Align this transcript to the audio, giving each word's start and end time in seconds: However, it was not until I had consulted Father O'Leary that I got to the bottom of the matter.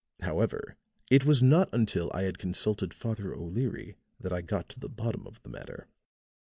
However, 0.21 0.77
it 1.11 1.25
was 1.25 1.43
not 1.43 1.69
until 1.71 2.09
I 2.11 2.23
had 2.23 2.39
consulted 2.39 2.91
Father 2.91 3.35
O'Leary 3.35 3.97
that 4.19 4.33
I 4.33 4.41
got 4.41 4.67
to 4.69 4.79
the 4.79 4.89
bottom 4.89 5.27
of 5.27 5.39
the 5.43 5.49
matter. 5.49 5.89